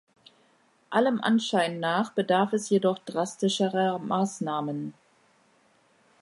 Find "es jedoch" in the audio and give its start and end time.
2.53-2.97